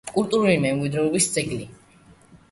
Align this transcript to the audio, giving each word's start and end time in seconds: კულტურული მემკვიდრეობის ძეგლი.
კულტურული 0.11 0.53
მემკვიდრეობის 0.61 1.27
ძეგლი. 1.35 1.67